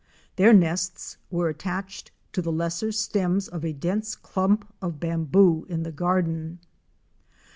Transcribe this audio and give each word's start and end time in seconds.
Their 0.35 0.51
nests 0.51 1.17
were 1.29 1.47
attached 1.47 2.09
to 2.33 2.41
the 2.41 2.51
lesser 2.51 2.91
stems 2.91 3.47
of 3.47 3.63
a 3.63 3.71
dense 3.71 4.15
clump 4.15 4.67
of 4.81 4.99
bamboo 4.99 5.67
in 5.69 5.83
the 5.83 5.91
garden. 5.91 6.57